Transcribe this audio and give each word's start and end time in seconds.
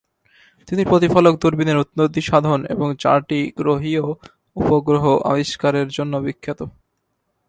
তিনি 0.67 0.83
প্রতিফলক 0.85 1.33
দূরবীনের 1.37 1.77
উন্নতিসাধন 1.77 2.59
এবং 2.65 2.87
চারটি 2.99 3.39
গ্রহীয় 3.57 4.03
উপগ্রহ 4.55 5.03
আবিষ্কারের 5.23 5.87
জন্য 5.87 6.13
বিখ্যাত। 6.17 6.59